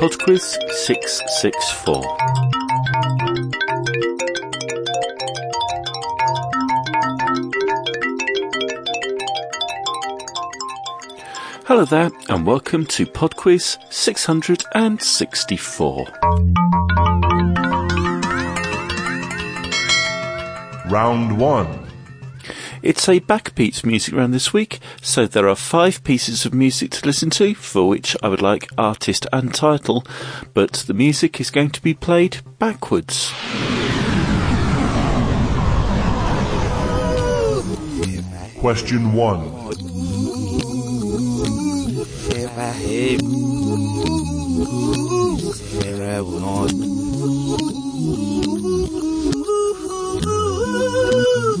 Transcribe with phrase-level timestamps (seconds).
[0.00, 2.00] Podquiz 664.
[11.66, 16.06] Hello there, and welcome to Podquiz 664.
[20.90, 21.89] Round 1.
[22.82, 27.06] It's a backbeat music round this week, so there are five pieces of music to
[27.06, 30.02] listen to, for which I would like artist and title,
[30.54, 33.32] but the music is going to be played backwards.
[38.60, 39.12] Question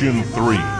[0.00, 0.79] Question 3.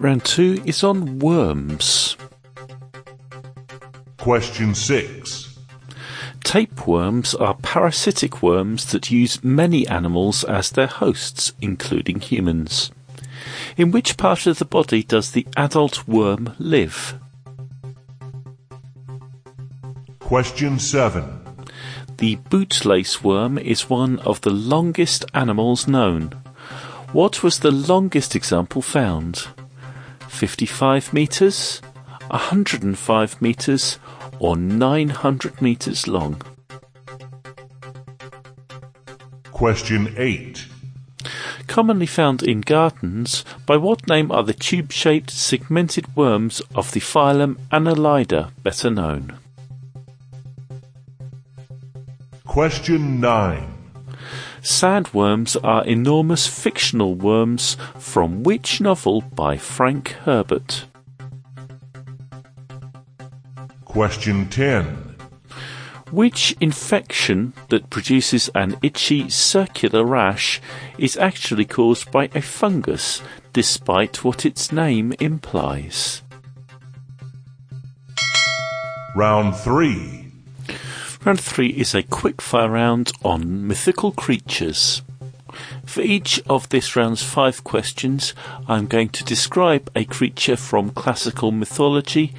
[0.00, 2.16] Round two is on worms.
[4.16, 5.58] Question 6.
[6.44, 12.92] Tapeworms are parasitic worms that use many animals as their hosts, including humans.
[13.76, 17.18] In which part of the body does the adult worm live?
[20.20, 21.40] Question 7.
[22.18, 26.30] The bootlace worm is one of the longest animals known.
[27.12, 29.48] What was the longest example found?
[30.28, 31.80] 55 metres,
[32.30, 33.98] 105 metres,
[34.38, 36.40] or 900 metres long?
[39.50, 40.66] Question 8.
[41.66, 47.58] Commonly found in gardens, by what name are the tube-shaped segmented worms of the phylum
[47.70, 49.38] Annelida better known?
[52.46, 53.77] Question 9.
[54.62, 60.86] Sandworms are enormous fictional worms from which novel by Frank Herbert?
[63.84, 65.16] Question 10.
[66.10, 70.60] Which infection that produces an itchy circular rash
[70.96, 73.22] is actually caused by a fungus,
[73.52, 76.22] despite what its name implies?
[79.14, 80.17] Round 3.
[81.24, 85.02] Round 3 is a quickfire round on mythical creatures.
[85.84, 88.34] For each of this round's five questions,
[88.68, 92.34] I'm going to describe a creature from classical mythology,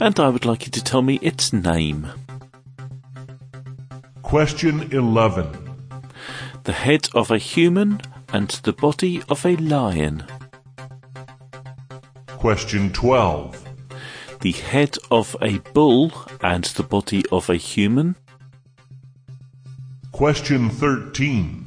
[0.00, 2.08] and I would like you to tell me its name.
[4.22, 5.46] Question 11.
[6.64, 8.00] The head of a human
[8.32, 10.24] and the body of a lion.
[12.26, 13.65] Question 12.
[14.40, 18.16] The head of a bull and the body of a human.
[20.12, 21.66] Question 13.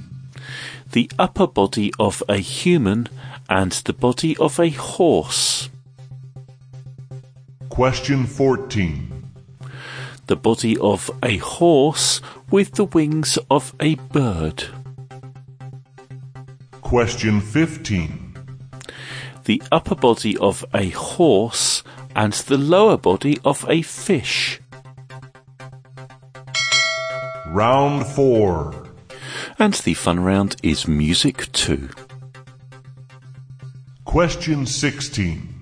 [0.91, 3.07] The upper body of a human
[3.49, 5.69] and the body of a horse.
[7.69, 9.31] Question 14.
[10.27, 12.21] The body of a horse
[12.51, 14.65] with the wings of a bird.
[16.81, 18.37] Question 15.
[19.45, 21.83] The upper body of a horse
[22.19, 24.59] and the lower body of a fish.
[27.47, 28.87] Round 4.
[29.57, 31.87] And the fun round is music too.
[34.03, 35.61] Question 16.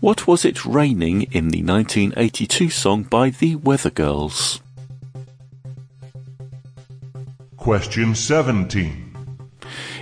[0.00, 4.60] What was it raining in the 1982 song by the Weather Girls?
[7.56, 9.38] Question 17.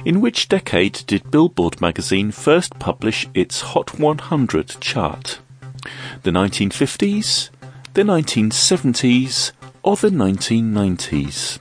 [0.05, 5.39] In which decade did Billboard magazine first publish its Hot 100 chart?
[6.23, 7.49] The 1950s,
[7.95, 9.53] the 1970s,
[9.83, 11.59] or the 1990s?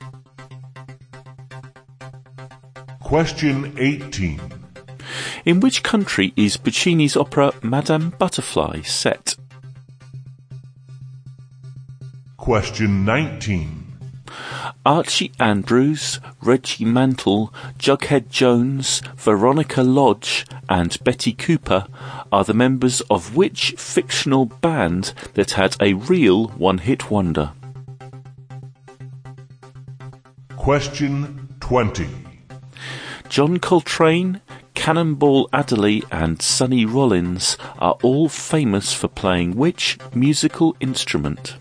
[3.02, 4.42] Question 18.
[5.46, 9.38] In which country is Puccini's opera Madame Butterfly set?
[12.36, 13.79] Question 19.
[14.86, 21.88] Archie Andrews, Reggie Mantle, Jughead Jones, Veronica Lodge, and Betty Cooper
[22.32, 27.54] are the members of which fictional band that had a real one-hit wonder?
[30.56, 32.08] Question 20.
[33.30, 34.42] John Coltrane,
[34.74, 41.56] Cannonball Adderley, and Sonny Rollins are all famous for playing which musical instrument?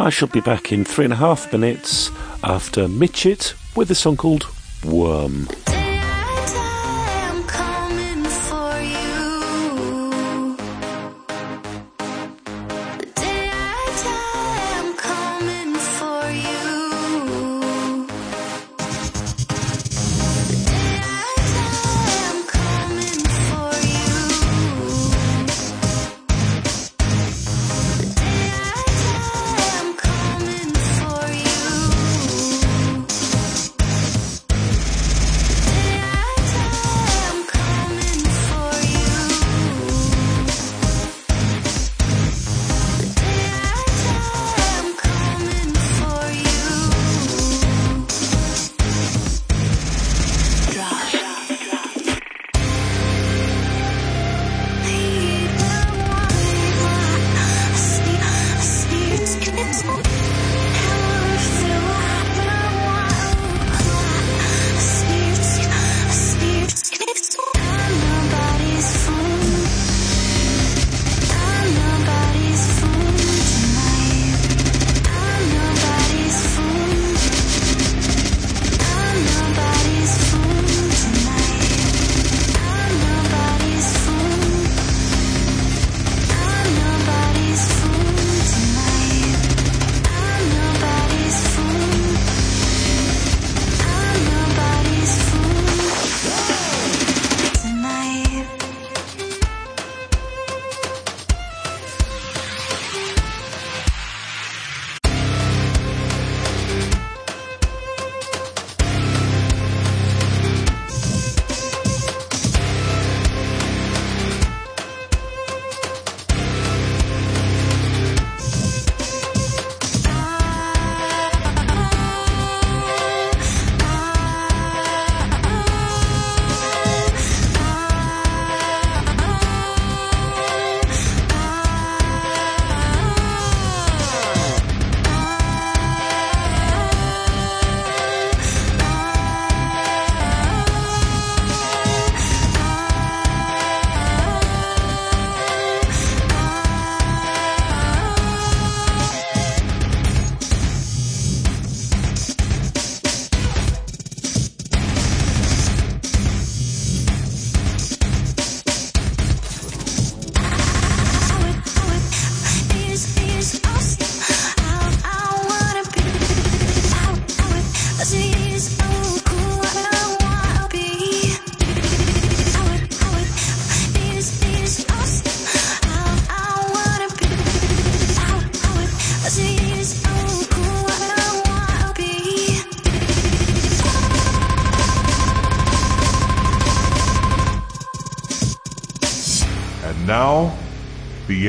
[0.00, 2.10] I shall be back in three and a half minutes
[2.42, 4.46] after Michett with a song called
[4.82, 5.46] Worm.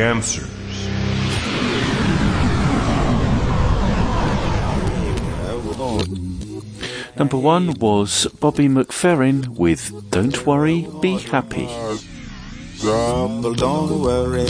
[0.02, 0.50] The answers.
[7.18, 11.68] Number one was Bobby McFerrin with Don't Worry, Be Happy.
[12.80, 14.50] Trouble, don't worry.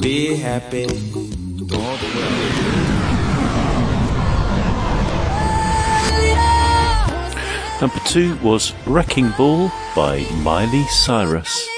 [0.00, 0.86] Be happy.
[0.86, 2.56] Don't worry.
[7.80, 11.75] Number two was Wrecking Ball by Miley Cyrus.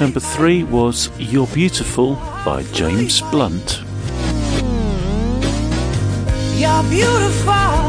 [0.00, 3.82] Number three was You're Beautiful by James Blunt.
[6.56, 7.84] You're beautiful.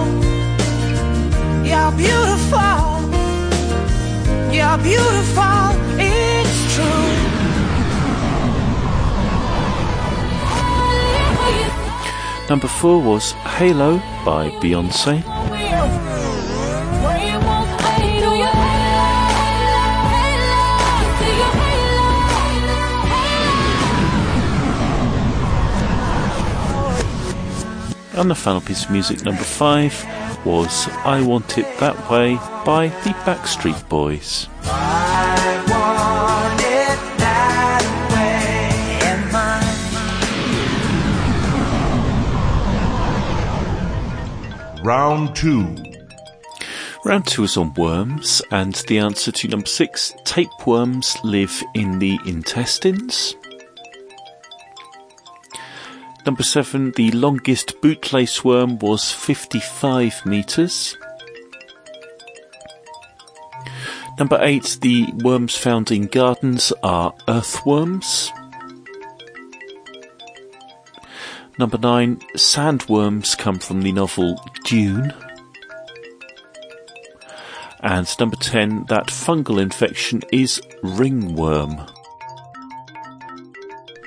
[1.63, 2.99] You're beautiful.
[4.51, 5.71] You're beautiful.
[5.97, 7.11] It's true.
[12.49, 15.23] Number four was Halo by Beyonce.
[28.21, 29.95] And the final piece of music, number five,
[30.45, 34.47] was I Want It That Way by the Backstreet Boys.
[34.65, 38.99] I want it that way.
[39.09, 39.31] And
[44.75, 44.85] mine.
[44.85, 45.77] Round 2.
[47.03, 52.19] Round two is on worms, and the answer to number six tapeworms live in the
[52.27, 53.35] intestines.
[56.25, 60.95] Number seven, the longest bootlace worm was 55 metres.
[64.19, 68.31] Number eight, the worms found in gardens are earthworms.
[71.57, 75.13] Number nine, sandworms come from the novel Dune.
[77.81, 81.81] And number 10, that fungal infection is ringworm.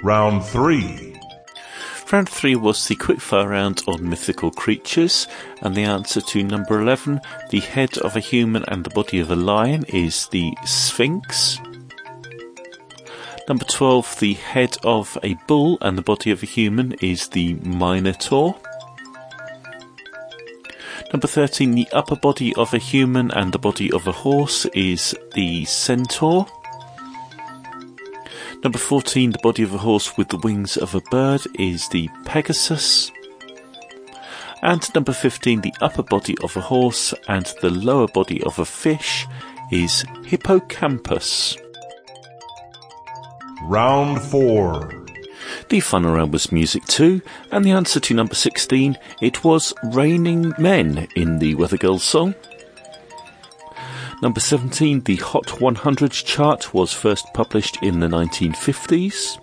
[0.04, 1.03] Round 3.
[2.12, 5.26] Round 3 was the quickfire round on mythical creatures,
[5.62, 7.20] and the answer to number 11,
[7.50, 11.58] the head of a human and the body of a lion, is the Sphinx.
[13.48, 17.54] Number 12, the head of a bull and the body of a human is the
[17.54, 18.54] Minotaur.
[21.12, 25.16] Number 13, the upper body of a human and the body of a horse is
[25.34, 26.46] the Centaur.
[28.64, 32.08] Number 14, the body of a horse with the wings of a bird is the
[32.24, 33.12] Pegasus.
[34.62, 38.64] And number 15, the upper body of a horse and the lower body of a
[38.64, 39.26] fish
[39.70, 41.58] is Hippocampus.
[43.64, 45.04] Round 4.
[45.68, 47.20] The fun around was music too,
[47.52, 52.34] and the answer to number 16, it was Raining Men in the Weather Girls song.
[54.22, 59.38] Number 17, the Hot 100 chart was first published in the 1950s.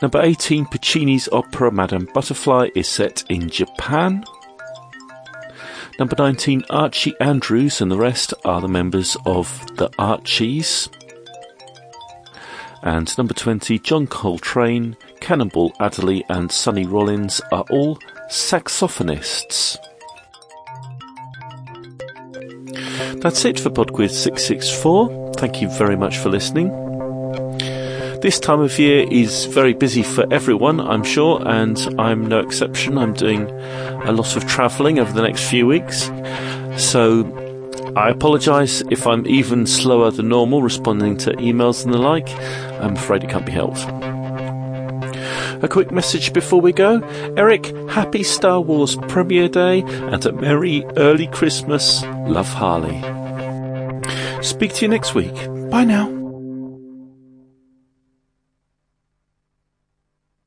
[0.00, 4.24] Number 18, Puccini's opera Madame Butterfly is set in Japan.
[5.98, 10.88] Number 19, Archie Andrews and the rest are the members of the Archies.
[12.82, 17.98] And number 20, John Coltrane, Cannonball Adderley, and Sonny Rollins are all
[18.30, 19.78] saxophonists.
[23.20, 25.32] That's it for PodQuiz 664.
[25.34, 26.68] Thank you very much for listening.
[28.20, 32.96] This time of year is very busy for everyone, I'm sure, and I'm no exception.
[32.96, 36.10] I'm doing a lot of travelling over the next few weeks.
[36.76, 37.24] So
[37.96, 42.28] I apologise if I'm even slower than normal responding to emails and the like.
[42.80, 44.13] I'm afraid it can't be helped.
[45.64, 47.00] A quick message before we go.
[47.38, 52.02] Eric, happy Star Wars premiere day and a merry early Christmas.
[52.28, 53.00] Love Harley.
[54.42, 55.34] Speak to you next week.
[55.70, 56.23] Bye now.